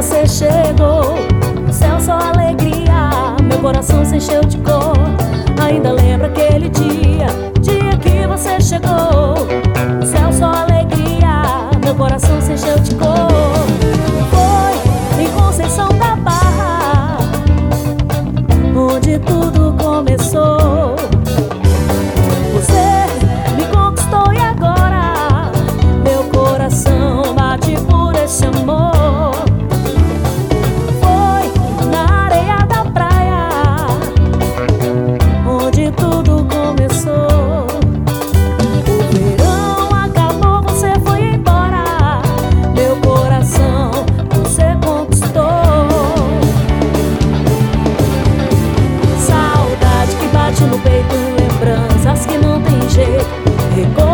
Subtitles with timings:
[0.00, 1.16] você chegou.
[1.72, 3.10] Céu, só alegria,
[3.42, 4.94] meu coração se encheu de cor.
[5.60, 7.26] Ainda lembra aquele dia,
[7.60, 9.34] dia que você chegou.
[10.06, 11.42] Céu, só alegria,
[11.84, 13.28] meu coração se encheu de cor.
[14.30, 17.18] Foi em Conceição da Barra,
[18.76, 20.67] onde tudo começou.
[53.84, 54.07] que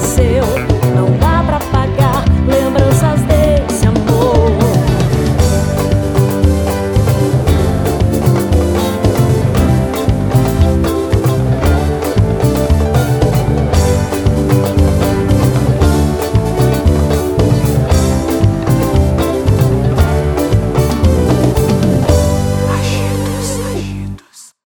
[0.00, 0.29] esquecer.